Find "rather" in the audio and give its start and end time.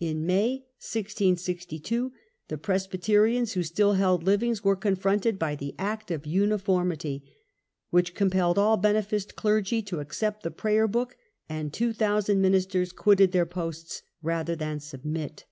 14.22-14.56